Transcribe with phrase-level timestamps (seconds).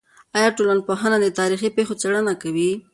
[0.37, 2.71] آیا ټولنپوهنه د تاریخي پېښو څېړنه کوي؟